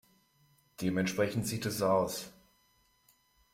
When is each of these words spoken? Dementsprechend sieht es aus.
Dementsprechend 0.81 1.45
sieht 1.45 1.67
es 1.67 1.83
aus. 1.83 2.31